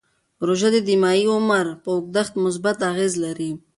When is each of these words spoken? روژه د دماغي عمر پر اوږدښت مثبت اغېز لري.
روژه 0.47 0.69
د 0.75 0.77
دماغي 0.89 1.25
عمر 1.35 1.65
پر 1.83 1.89
اوږدښت 1.95 2.33
مثبت 2.45 2.77
اغېز 2.91 3.13
لري. 3.23 3.51